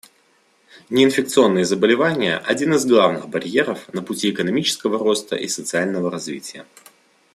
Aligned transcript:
Неинфекционные 0.89 1.63
заболевания— 1.63 2.37
один 2.47 2.73
из 2.73 2.87
главных 2.87 3.29
барьеров 3.29 3.87
на 3.93 4.01
пути 4.01 4.31
экономического 4.31 4.97
роста 4.97 5.35
и 5.35 5.47
социального 5.47 6.09
развития. 6.09 6.65